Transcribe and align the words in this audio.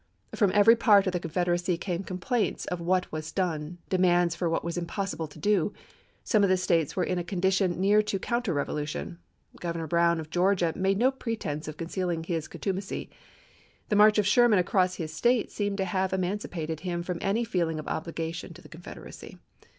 From 0.33 0.49
every 0.55 0.75
part 0.75 1.05
of 1.05 1.13
the 1.13 1.19
Confed 1.19 1.45
eracy 1.45 1.79
came 1.79 2.03
complaints 2.03 2.65
of 2.65 2.79
what 2.81 3.11
was 3.11 3.31
done, 3.31 3.77
demands 3.87 4.33
for 4.33 4.49
what 4.49 4.63
it 4.63 4.63
was 4.63 4.75
impossible 4.75 5.27
to 5.27 5.37
do. 5.37 5.73
Some 6.23 6.41
of 6.41 6.49
the 6.49 6.57
States 6.57 6.95
were 6.95 7.03
in 7.03 7.19
a 7.19 7.23
condition 7.23 7.79
near 7.79 8.01
to 8.01 8.17
counter 8.17 8.51
revolution. 8.51 9.19
Governor 9.59 9.85
Brown 9.85 10.19
of 10.19 10.31
Georgia 10.31 10.73
made 10.75 10.97
no 10.97 11.11
pretense 11.11 11.67
of 11.67 11.77
concealing 11.77 12.23
his 12.23 12.47
contumacy. 12.47 13.11
The 13.89 13.95
march 13.95 14.17
of 14.17 14.25
Sherman 14.25 14.57
across 14.57 14.95
his 14.95 15.13
State 15.13 15.51
seemed 15.51 15.77
to 15.77 15.85
have 15.85 16.13
emancipated 16.13 16.79
him 16.79 17.03
from 17.03 17.19
any 17.21 17.43
feeling 17.43 17.77
of 17.77 17.87
obligation 17.87 18.55
to 18.55 18.61
the 18.63 18.69
Confederacy. 18.69 19.37